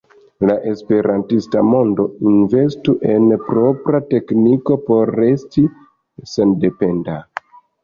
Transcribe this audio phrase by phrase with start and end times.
[0.49, 5.67] La esperantista mondo investu en propra tekniko por resti
[6.35, 7.23] sendependa.